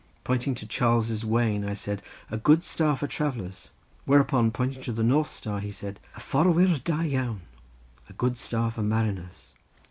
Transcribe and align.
Pointing 0.23 0.55
to 0.55 0.65
Charles's 0.65 1.23
wain 1.23 1.63
I 1.63 1.75
said, 1.75 2.01
"A 2.31 2.37
good 2.39 2.63
star 2.63 2.97
for 2.97 3.05
travellers." 3.05 3.69
Whereupon 4.05 4.49
pointing 4.49 4.81
to 4.81 4.91
the 4.91 5.03
North 5.03 5.31
star, 5.31 5.59
he 5.59 5.71
said: 5.71 5.99
"I 6.15 6.19
forwyr 6.19 6.79
da 6.83 7.01
iawn—a 7.01 8.13
good 8.13 8.35
star 8.35 8.71
for 8.71 8.81
mariners." 8.81 9.53